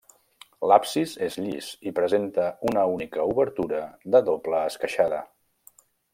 L'absis 0.69 1.11
és 1.27 1.35
llis 1.43 1.67
i 1.91 1.93
presenta 1.99 2.47
una 2.71 2.87
única 2.95 3.27
obertura 3.35 3.83
de 4.17 4.23
doble 4.31 4.65
esqueixada. 4.73 5.23